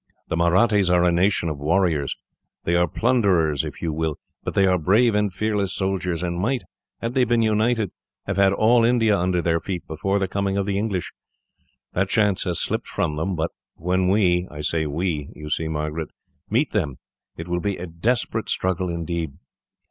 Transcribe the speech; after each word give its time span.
The 0.29 0.35
Mahrattis 0.35 0.89
are 0.89 1.03
a 1.03 1.11
nation 1.11 1.47
of 1.47 1.59
warriors. 1.59 2.15
They 2.63 2.75
are 2.75 2.87
plunderers, 2.87 3.63
if 3.63 3.83
you 3.83 3.93
will, 3.93 4.17
but 4.43 4.55
they 4.55 4.65
are 4.65 4.79
brave 4.79 5.13
and 5.13 5.31
fearless 5.31 5.75
soldiers, 5.75 6.23
and 6.23 6.39
might, 6.39 6.63
had 7.01 7.13
they 7.13 7.23
been 7.23 7.43
united, 7.43 7.91
have 8.25 8.37
had 8.37 8.51
all 8.51 8.83
India 8.83 9.15
under 9.15 9.43
their 9.43 9.59
feet 9.59 9.85
before 9.85 10.17
the 10.17 10.27
coming 10.27 10.57
of 10.57 10.65
the 10.65 10.75
English. 10.79 11.11
That 11.93 12.09
chance 12.09 12.45
has 12.45 12.59
slipped 12.59 12.87
from 12.87 13.15
them. 13.15 13.35
But 13.35 13.51
when 13.75 14.07
we 14.07 14.47
I 14.49 14.61
say 14.61 14.87
'we' 14.87 15.29
you 15.35 15.51
see, 15.51 15.67
Margaret 15.67 16.09
meet 16.49 16.71
them, 16.71 16.97
it 17.37 17.47
will 17.47 17.61
be 17.61 17.77
a 17.77 17.85
desperate 17.85 18.49
struggle, 18.49 18.89
indeed." 18.89 19.33